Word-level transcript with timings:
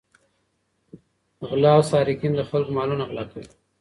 غله 1.47 1.69
او 1.75 1.81
سارقین 1.91 2.33
د 2.35 2.41
خلکو 2.49 2.71
مالونه 2.77 3.03
غلا 3.09 3.23
کوي. 3.31 3.47